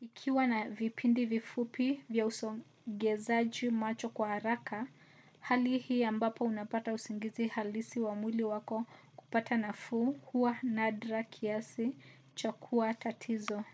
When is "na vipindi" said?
0.46-1.26